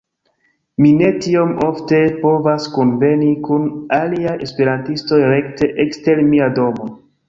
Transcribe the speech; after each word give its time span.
Mi 0.81 0.87
ne 1.01 1.09
tiom 1.25 1.51
ofte 1.65 1.99
povas 2.25 2.67
kunveni 2.79 3.31
kun 3.47 3.71
aliaj 4.01 4.37
esperantistoj 4.49 5.25
rekte 5.37 5.75
ekster 5.89 6.29
mia 6.35 6.55
domo. 6.63 6.95